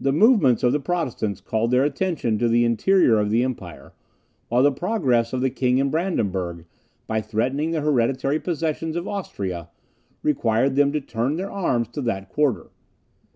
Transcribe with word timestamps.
The 0.00 0.10
movements 0.12 0.64
of 0.64 0.72
the 0.72 0.80
Protestants 0.80 1.40
called 1.40 1.70
their 1.70 1.84
attention 1.84 2.38
to 2.40 2.48
the 2.48 2.64
interior 2.64 3.20
of 3.20 3.30
the 3.30 3.44
empire, 3.44 3.92
while 4.48 4.64
the 4.64 4.72
progress 4.72 5.32
of 5.32 5.42
the 5.42 5.48
king 5.48 5.78
in 5.78 5.90
Brandenburg, 5.90 6.64
by 7.06 7.20
threatening 7.20 7.70
the 7.70 7.80
hereditary 7.80 8.40
possessions 8.40 8.96
of 8.96 9.06
Austria, 9.06 9.68
required 10.24 10.74
them 10.74 10.90
to 10.90 11.00
turn 11.00 11.36
their 11.36 11.52
arms 11.52 11.86
to 11.92 12.02
that 12.02 12.30
quarter. 12.30 12.70